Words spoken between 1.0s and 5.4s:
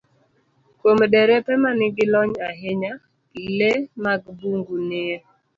derepe ma nigi lony ahinya, le mag bungu nie